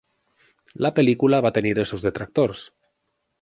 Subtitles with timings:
[0.85, 2.65] La pel·lícula va tenir els seus detractors.